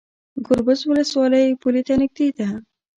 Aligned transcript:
ګربز 0.45 0.79
ولسوالۍ 0.87 1.45
پولې 1.61 1.81
ته 1.87 1.93
نږدې 2.01 2.27
ده؟ 2.37 2.47